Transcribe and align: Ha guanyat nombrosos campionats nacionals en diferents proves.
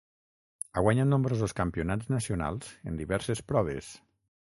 Ha 0.73 0.83
guanyat 0.87 1.09
nombrosos 1.11 1.55
campionats 1.61 2.11
nacionals 2.17 2.75
en 2.91 3.01
diferents 3.05 3.49
proves. 3.55 3.97